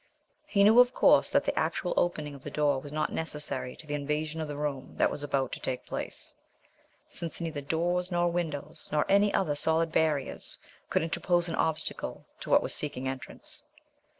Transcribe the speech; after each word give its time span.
He 0.47 0.63
knew, 0.63 0.79
of 0.79 0.95
course, 0.95 1.29
that 1.29 1.45
the 1.45 1.55
actual 1.55 1.93
opening 1.95 2.33
of 2.33 2.41
the 2.41 2.49
door 2.49 2.81
was 2.81 2.91
not 2.91 3.11
necessary 3.13 3.75
to 3.75 3.85
the 3.85 3.93
invasion 3.93 4.41
of 4.41 4.47
the 4.47 4.57
room 4.57 4.95
that 4.97 5.11
was 5.11 5.23
about 5.23 5.51
to 5.51 5.59
take 5.59 5.85
place, 5.85 6.33
since 7.07 7.39
neither 7.39 7.61
doors 7.61 8.11
nor 8.11 8.31
windows, 8.31 8.89
nor 8.91 9.05
any 9.07 9.31
other 9.31 9.53
solid 9.53 9.91
barriers 9.91 10.57
could 10.89 11.03
interpose 11.03 11.47
an 11.49 11.53
obstacle 11.55 12.25
to 12.39 12.49
what 12.49 12.63
was 12.63 12.73
seeking 12.73 13.07
entrance. 13.07 13.61